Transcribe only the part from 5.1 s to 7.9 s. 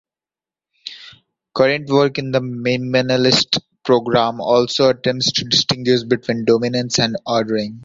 to distinguish between dominance and ordering.